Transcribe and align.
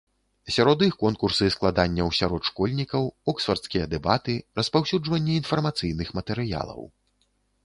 Сярод 0.53 0.79
іх 0.85 0.95
конкурсы 1.03 1.49
складанняў 1.55 2.07
сярод 2.19 2.47
школьнікаў, 2.49 3.03
оксфардскія 3.35 3.85
дэбаты, 3.93 4.33
распаўсюджванне 4.61 5.33
інфармацыйных 5.45 6.07
матэрыялаў. 6.21 6.81